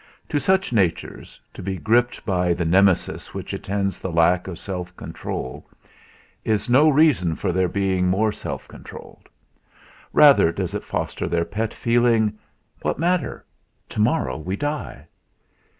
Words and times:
To 0.29 0.39
such 0.39 0.73
natures, 0.73 1.39
to 1.53 1.61
be 1.61 1.77
gripped 1.77 2.25
by 2.25 2.53
the 2.55 2.65
Nemesis 2.65 3.35
which 3.35 3.53
attends 3.53 3.99
the 3.99 4.11
lack 4.11 4.47
of 4.47 4.57
self 4.57 4.97
control 4.97 5.69
is 6.43 6.67
no 6.67 6.89
reason 6.89 7.35
for 7.35 7.67
being 7.67 8.07
more 8.07 8.31
self 8.31 8.67
controlled. 8.67 9.29
Rather 10.11 10.51
does 10.51 10.73
it 10.73 10.83
foster 10.83 11.27
their 11.27 11.45
pet 11.45 11.71
feeling: 11.71 12.33
"What 12.81 12.97
matter? 12.97 13.45
To 13.89 14.01
morrow 14.01 14.37
we 14.39 14.55
die!" 14.55 15.05